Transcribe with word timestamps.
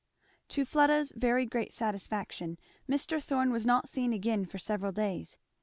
To 0.47 0.65
Fleda's 0.65 1.11
very 1.15 1.45
great 1.45 1.71
satisfaction 1.73 2.57
Mr. 2.89 3.21
Thorn 3.23 3.51
was 3.51 3.67
not 3.67 3.87
seen 3.87 4.13
again 4.13 4.45
for 4.45 4.57
several 4.57 4.91
days. 4.91 5.37